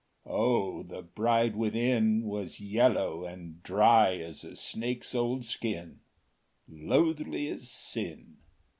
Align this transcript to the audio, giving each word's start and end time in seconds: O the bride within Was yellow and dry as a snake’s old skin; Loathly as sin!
O 0.25 0.81
the 0.81 1.03
bride 1.03 1.55
within 1.55 2.23
Was 2.23 2.59
yellow 2.59 3.23
and 3.23 3.61
dry 3.61 4.17
as 4.17 4.43
a 4.43 4.55
snake’s 4.55 5.13
old 5.13 5.45
skin; 5.45 5.99
Loathly 6.67 7.47
as 7.49 7.69
sin! 7.69 8.37